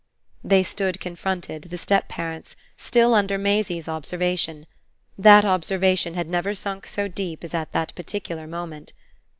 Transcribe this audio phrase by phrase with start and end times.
[0.43, 4.65] They stood confronted, the step parents, still under Maisie's observation.
[5.15, 8.93] That observation had never sunk so deep as at this particular moment.